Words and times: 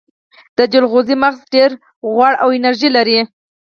د 0.57 0.59
جلغوزیو 0.71 1.21
مغز 1.23 1.39
ډیر 1.53 1.69
غوړ 2.13 2.31
او 2.43 2.47
انرژي 2.57 2.89
لري. 2.97 3.19